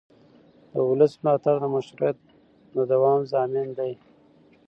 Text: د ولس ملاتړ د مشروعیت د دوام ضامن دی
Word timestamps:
د 0.73 0.75
ولس 0.89 1.13
ملاتړ 1.23 1.55
د 1.61 1.65
مشروعیت 1.75 2.17
د 2.75 2.77
دوام 2.91 3.19
ضامن 3.31 3.67
دی 3.79 3.93